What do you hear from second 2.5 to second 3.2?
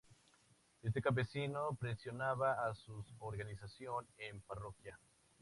a su